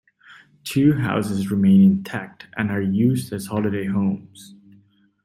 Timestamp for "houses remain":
0.93-1.83